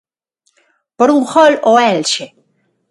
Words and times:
Por 0.97 1.09
un 1.15 1.21
gol 1.33 1.53
ao 1.59 1.75
Elxe. 1.93 2.25